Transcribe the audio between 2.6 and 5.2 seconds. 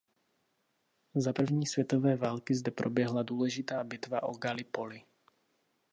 proběhla důležitá bitva o Gallipoli.